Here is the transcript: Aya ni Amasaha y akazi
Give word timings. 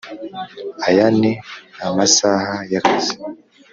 Aya 0.87 1.07
ni 1.19 1.31
Amasaha 1.87 2.53
y 2.71 2.73
akazi 2.79 3.15